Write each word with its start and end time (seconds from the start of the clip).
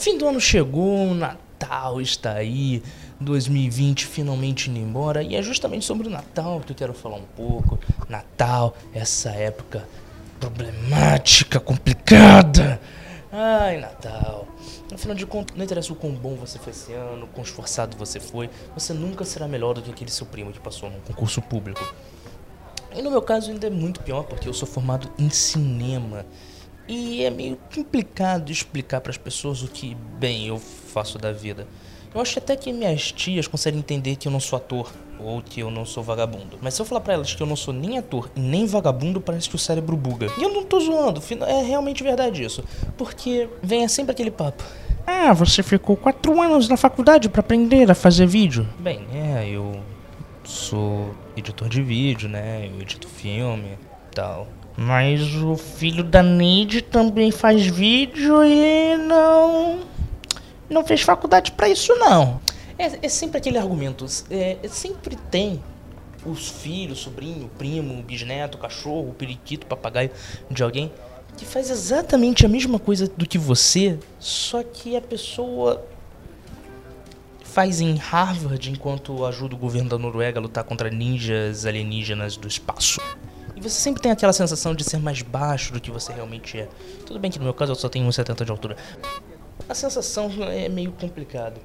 Fim 0.00 0.16
do 0.16 0.26
ano 0.26 0.40
chegou, 0.40 1.12
Natal 1.12 2.00
está 2.00 2.32
aí, 2.32 2.82
2020 3.20 4.06
finalmente 4.06 4.70
indo 4.70 4.78
embora, 4.78 5.22
e 5.22 5.36
é 5.36 5.42
justamente 5.42 5.84
sobre 5.84 6.08
o 6.08 6.10
Natal 6.10 6.58
que 6.60 6.72
eu 6.72 6.74
quero 6.74 6.94
falar 6.94 7.16
um 7.16 7.26
pouco. 7.36 7.78
Natal, 8.08 8.74
essa 8.94 9.28
época 9.28 9.86
problemática, 10.40 11.60
complicada. 11.60 12.80
Ai, 13.30 13.78
Natal. 13.78 14.48
Afinal 14.90 15.14
de 15.14 15.26
contas, 15.26 15.54
não 15.54 15.66
interessa 15.66 15.92
o 15.92 15.96
quão 15.96 16.12
bom 16.12 16.34
você 16.34 16.58
foi 16.58 16.72
esse 16.72 16.94
ano, 16.94 17.28
quão 17.34 17.44
esforçado 17.44 17.94
você 17.98 18.18
foi, 18.18 18.48
você 18.74 18.94
nunca 18.94 19.22
será 19.26 19.46
melhor 19.46 19.74
do 19.74 19.82
que 19.82 19.90
aquele 19.90 20.10
seu 20.10 20.24
primo 20.24 20.50
que 20.50 20.60
passou 20.60 20.88
num 20.88 21.00
concurso 21.00 21.42
público. 21.42 21.94
E 22.96 23.02
no 23.02 23.10
meu 23.10 23.20
caso 23.20 23.50
ainda 23.50 23.66
é 23.66 23.70
muito 23.70 24.00
pior, 24.00 24.22
porque 24.22 24.48
eu 24.48 24.54
sou 24.54 24.66
formado 24.66 25.12
em 25.18 25.28
cinema. 25.28 26.24
E 26.92 27.22
é 27.24 27.30
meio 27.30 27.56
complicado 27.72 28.50
explicar 28.50 29.00
para 29.00 29.12
as 29.12 29.16
pessoas 29.16 29.62
o 29.62 29.68
que, 29.68 29.96
bem, 30.18 30.48
eu 30.48 30.58
faço 30.58 31.18
da 31.18 31.30
vida. 31.30 31.64
Eu 32.12 32.20
acho 32.20 32.36
até 32.40 32.56
que 32.56 32.72
minhas 32.72 33.12
tias 33.12 33.46
conseguem 33.46 33.78
entender 33.78 34.16
que 34.16 34.26
eu 34.26 34.32
não 34.32 34.40
sou 34.40 34.56
ator 34.56 34.92
ou 35.20 35.40
que 35.40 35.60
eu 35.60 35.70
não 35.70 35.86
sou 35.86 36.02
vagabundo. 36.02 36.58
Mas 36.60 36.74
se 36.74 36.82
eu 36.82 36.84
falar 36.84 37.00
para 37.00 37.14
elas 37.14 37.32
que 37.32 37.40
eu 37.40 37.46
não 37.46 37.54
sou 37.54 37.72
nem 37.72 37.96
ator 37.96 38.28
nem 38.34 38.66
vagabundo, 38.66 39.20
parece 39.20 39.48
que 39.48 39.54
o 39.54 39.58
cérebro 39.58 39.96
buga. 39.96 40.32
E 40.36 40.42
eu 40.42 40.52
não 40.52 40.64
tô 40.64 40.80
zoando, 40.80 41.22
é 41.46 41.62
realmente 41.62 42.02
verdade 42.02 42.42
isso. 42.42 42.64
Porque 42.98 43.48
vem 43.62 43.86
sempre 43.86 44.10
aquele 44.10 44.32
papo. 44.32 44.64
Ah, 45.06 45.32
você 45.32 45.62
ficou 45.62 45.96
quatro 45.96 46.42
anos 46.42 46.68
na 46.68 46.76
faculdade 46.76 47.28
para 47.28 47.38
aprender 47.38 47.88
a 47.88 47.94
fazer 47.94 48.26
vídeo. 48.26 48.68
Bem, 48.80 49.06
é, 49.14 49.48
eu 49.48 49.80
sou 50.42 51.14
editor 51.36 51.68
de 51.68 51.82
vídeo, 51.82 52.28
né? 52.28 52.68
Eu 52.68 52.80
edito 52.80 53.06
filme 53.06 53.78
e 54.10 54.14
tal. 54.14 54.48
Mas 54.76 55.34
o 55.36 55.56
filho 55.56 56.02
da 56.02 56.22
Neide 56.22 56.80
também 56.80 57.30
faz 57.30 57.66
vídeo 57.66 58.44
e 58.44 58.96
não. 58.96 59.80
Não 60.68 60.84
fez 60.84 61.02
faculdade 61.02 61.52
para 61.52 61.68
isso, 61.68 61.94
não. 61.96 62.40
É, 62.78 63.06
é, 63.06 63.08
sempre 63.08 63.38
aquele 63.38 63.58
argumento. 63.58 64.06
É, 64.30 64.56
sempre 64.68 65.16
tem 65.16 65.62
os 66.24 66.48
filhos, 66.48 67.00
sobrinho, 67.00 67.50
primo, 67.58 68.02
bisneto, 68.02 68.58
cachorro, 68.58 69.14
periquito, 69.18 69.66
papagaio 69.66 70.10
de 70.50 70.62
alguém 70.62 70.92
que 71.36 71.44
faz 71.44 71.70
exatamente 71.70 72.44
a 72.44 72.48
mesma 72.48 72.78
coisa 72.78 73.08
do 73.08 73.26
que 73.26 73.38
você, 73.38 73.98
só 74.18 74.62
que 74.62 74.96
a 74.96 75.00
pessoa 75.00 75.84
faz 77.42 77.80
em 77.80 77.96
Harvard 77.96 78.70
enquanto 78.70 79.24
ajuda 79.24 79.54
o 79.54 79.58
governo 79.58 79.88
da 79.88 79.98
Noruega 79.98 80.38
a 80.38 80.42
lutar 80.42 80.64
contra 80.64 80.90
ninjas 80.90 81.66
alienígenas 81.66 82.36
do 82.36 82.46
espaço. 82.46 83.00
E 83.60 83.62
você 83.62 83.78
sempre 83.78 84.00
tem 84.00 84.10
aquela 84.10 84.32
sensação 84.32 84.74
de 84.74 84.82
ser 84.82 84.98
mais 84.98 85.20
baixo 85.20 85.72
do 85.72 85.80
que 85.80 85.90
você 85.90 86.12
realmente 86.14 86.58
é. 86.58 86.66
Tudo 87.04 87.20
bem 87.20 87.30
que 87.30 87.38
no 87.38 87.44
meu 87.44 87.52
caso 87.52 87.72
eu 87.72 87.76
só 87.76 87.90
tenho 87.90 88.08
1,70 88.08 88.44
de 88.44 88.50
altura. 88.50 88.76
A 89.68 89.74
sensação 89.74 90.30
é 90.40 90.66
meio 90.68 90.92
complicada. 90.92 91.60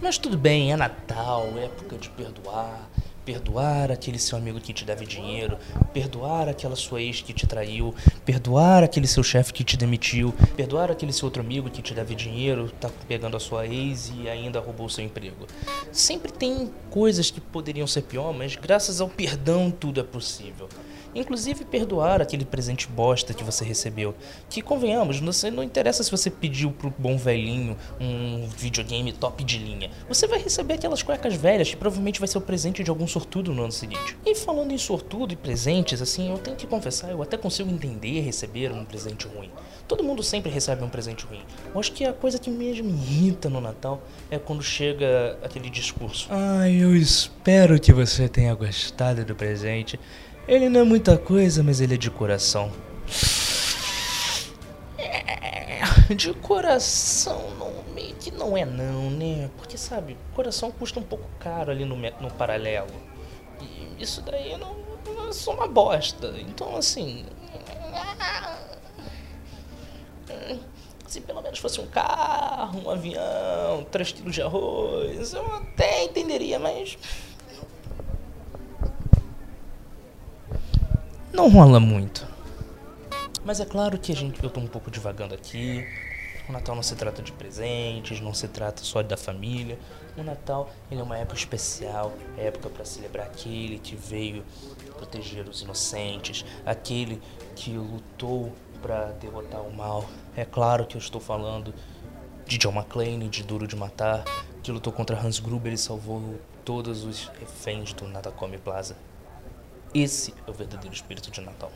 Mas 0.00 0.18
tudo 0.18 0.36
bem, 0.36 0.72
é 0.72 0.76
Natal, 0.76 1.46
é 1.56 1.66
época 1.66 1.96
de 1.96 2.10
perdoar, 2.10 2.90
perdoar 3.24 3.90
aquele 3.90 4.18
seu 4.18 4.36
amigo 4.36 4.60
que 4.60 4.72
te 4.72 4.84
deve 4.84 5.06
dinheiro, 5.06 5.58
perdoar 5.92 6.48
aquela 6.48 6.76
sua 6.76 7.00
ex 7.00 7.22
que 7.22 7.32
te 7.32 7.46
traiu, 7.46 7.94
perdoar 8.24 8.82
aquele 8.82 9.06
seu 9.06 9.22
chefe 9.22 9.52
que 9.52 9.64
te 9.64 9.76
demitiu, 9.76 10.34
perdoar 10.56 10.90
aquele 10.90 11.12
seu 11.12 11.26
outro 11.26 11.42
amigo 11.42 11.70
que 11.70 11.82
te 11.82 11.94
deve 11.94 12.14
dinheiro, 12.14 12.70
tá 12.80 12.90
pegando 13.06 13.36
a 13.36 13.40
sua 13.40 13.66
ex 13.66 14.12
e 14.16 14.28
ainda 14.28 14.60
roubou 14.60 14.88
seu 14.88 15.04
emprego. 15.04 15.46
Sempre 15.90 16.32
tem 16.32 16.70
coisas 16.90 17.30
que 17.30 17.40
poderiam 17.40 17.86
ser 17.86 18.02
pior, 18.02 18.32
mas 18.32 18.56
graças 18.56 19.00
ao 19.00 19.08
perdão 19.08 19.70
tudo 19.70 20.00
é 20.00 20.04
possível. 20.04 20.68
Inclusive 21.14 21.64
perdoar 21.66 22.22
aquele 22.22 22.44
presente 22.44 22.88
bosta 22.88 23.34
que 23.34 23.44
você 23.44 23.64
recebeu. 23.64 24.14
Que 24.48 24.62
convenhamos, 24.62 25.20
você 25.20 25.50
não 25.50 25.62
interessa 25.62 26.02
se 26.02 26.10
você 26.10 26.30
pediu 26.30 26.72
pro 26.72 26.92
bom 26.96 27.18
velhinho 27.18 27.76
um 28.00 28.48
videogame 28.56 29.12
top 29.12 29.44
de 29.44 29.58
linha. 29.58 29.90
Você 30.08 30.26
vai 30.26 30.38
receber 30.38 30.74
aquelas 30.74 31.02
cuecas 31.02 31.34
velhas 31.34 31.68
que 31.68 31.76
provavelmente 31.76 32.18
vai 32.18 32.28
ser 32.28 32.38
o 32.38 32.40
presente 32.40 32.82
de 32.82 32.88
algum 32.88 33.06
sortudo 33.12 33.52
no 33.52 33.62
ano 33.62 33.72
seguinte. 33.72 34.16
E 34.24 34.34
falando 34.34 34.72
em 34.72 34.78
sortudo 34.78 35.32
e 35.32 35.36
presentes, 35.36 36.00
assim, 36.00 36.30
eu 36.30 36.38
tenho 36.38 36.56
que 36.56 36.66
confessar, 36.66 37.10
eu 37.10 37.22
até 37.22 37.36
consigo 37.36 37.70
entender 37.70 38.20
receber 38.20 38.72
um 38.72 38.84
presente 38.84 39.26
ruim. 39.26 39.50
Todo 39.86 40.02
mundo 40.02 40.22
sempre 40.22 40.50
recebe 40.50 40.82
um 40.82 40.88
presente 40.88 41.26
ruim. 41.26 41.42
Eu 41.74 41.78
acho 41.78 41.92
que 41.92 42.04
a 42.04 42.12
coisa 42.12 42.38
que 42.38 42.50
mesmo 42.50 42.90
me 42.90 42.94
irrita 42.94 43.50
no 43.50 43.60
Natal 43.60 44.02
é 44.30 44.38
quando 44.38 44.62
chega 44.62 45.38
aquele 45.42 45.68
discurso. 45.68 46.28
Ai, 46.30 46.76
eu 46.76 46.96
espero 46.96 47.78
que 47.78 47.92
você 47.92 48.28
tenha 48.28 48.54
gostado 48.54 49.24
do 49.24 49.34
presente. 49.34 50.00
Ele 50.48 50.68
não 50.68 50.80
é 50.80 50.84
muita 50.84 51.18
coisa, 51.18 51.62
mas 51.62 51.80
ele 51.80 51.94
é 51.94 51.98
de 51.98 52.10
coração. 52.10 52.72
É, 55.72 56.14
de 56.14 56.34
coração 56.34 57.50
não, 57.58 57.94
meio 57.94 58.14
que 58.16 58.30
não 58.30 58.56
é 58.56 58.64
não, 58.64 59.10
né? 59.10 59.48
Porque 59.56 59.78
sabe, 59.78 60.16
coração 60.34 60.70
custa 60.70 61.00
um 61.00 61.02
pouco 61.02 61.24
caro 61.38 61.70
ali 61.70 61.84
no, 61.84 61.96
no 61.96 62.30
paralelo. 62.32 62.92
E 63.60 64.02
isso 64.02 64.20
daí 64.22 64.56
não, 64.58 64.76
não 65.06 65.28
é 65.28 65.32
só 65.32 65.54
uma 65.54 65.66
bosta. 65.66 66.34
Então 66.38 66.76
assim. 66.76 67.24
Se 71.06 71.20
pelo 71.20 71.42
menos 71.42 71.58
fosse 71.58 71.78
um 71.78 71.86
carro, 71.86 72.80
um 72.86 72.90
avião, 72.90 73.84
três 73.90 74.12
quilos 74.12 74.34
de 74.34 74.40
arroz, 74.40 75.34
eu 75.34 75.46
até 75.56 76.04
entenderia, 76.04 76.58
mas 76.58 76.96
não 81.32 81.50
rola 81.50 81.78
muito. 81.78 82.31
Mas 83.44 83.58
é 83.58 83.64
claro 83.64 83.98
que 83.98 84.12
a 84.12 84.14
gente, 84.14 84.42
eu 84.42 84.48
tô 84.48 84.60
um 84.60 84.68
pouco 84.68 84.90
divagando 84.90 85.34
aqui. 85.34 85.84
O 86.48 86.52
Natal 86.52 86.76
não 86.76 86.82
se 86.82 86.94
trata 86.94 87.22
de 87.22 87.32
presentes, 87.32 88.20
não 88.20 88.32
se 88.32 88.46
trata 88.46 88.82
só 88.84 89.02
da 89.02 89.16
família. 89.16 89.78
O 90.16 90.22
Natal 90.22 90.70
ele 90.90 91.00
é 91.00 91.02
uma 91.02 91.18
época 91.18 91.38
especial, 91.38 92.12
é 92.38 92.46
época 92.46 92.68
para 92.68 92.84
celebrar 92.84 93.26
aquele 93.26 93.78
que 93.78 93.96
veio 93.96 94.44
proteger 94.96 95.48
os 95.48 95.62
inocentes, 95.62 96.44
aquele 96.64 97.20
que 97.56 97.72
lutou 97.72 98.52
para 98.80 99.06
derrotar 99.12 99.60
o 99.62 99.72
mal. 99.72 100.04
É 100.36 100.44
claro 100.44 100.86
que 100.86 100.96
eu 100.96 101.00
estou 101.00 101.20
falando 101.20 101.74
de 102.46 102.58
John 102.58 102.72
McClane, 102.72 103.28
de 103.28 103.42
Duro 103.42 103.66
de 103.66 103.74
Matar, 103.74 104.24
que 104.62 104.70
lutou 104.70 104.92
contra 104.92 105.18
Hans 105.18 105.40
Gruber 105.40 105.72
e 105.72 105.78
salvou 105.78 106.38
todos 106.64 107.04
os 107.04 107.26
reféns 107.40 107.92
do 107.92 108.06
Nadacome 108.06 108.58
Plaza. 108.58 108.96
Esse 109.92 110.32
é 110.46 110.50
o 110.50 110.54
verdadeiro 110.54 110.94
espírito 110.94 111.30
de 111.30 111.40
Natal. 111.40 111.72